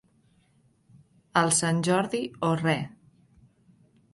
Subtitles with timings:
[1.43, 2.77] El Sant Jordi o re.